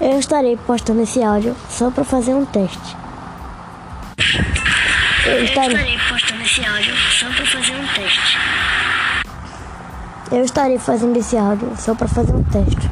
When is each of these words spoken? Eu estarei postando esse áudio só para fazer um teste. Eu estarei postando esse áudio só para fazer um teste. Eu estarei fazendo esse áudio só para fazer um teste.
Eu 0.00 0.18
estarei 0.18 0.56
postando 0.56 1.02
esse 1.02 1.22
áudio 1.22 1.54
só 1.70 1.88
para 1.88 2.02
fazer 2.02 2.34
um 2.34 2.44
teste. 2.44 2.96
Eu 5.24 5.44
estarei 5.44 5.98
postando 6.08 6.42
esse 6.42 6.64
áudio 6.64 6.96
só 6.96 7.26
para 7.26 7.46
fazer 7.46 7.72
um 7.76 7.86
teste. 7.94 8.38
Eu 10.32 10.44
estarei 10.44 10.78
fazendo 10.78 11.16
esse 11.16 11.36
áudio 11.36 11.72
só 11.78 11.94
para 11.94 12.08
fazer 12.08 12.32
um 12.32 12.42
teste. 12.42 12.90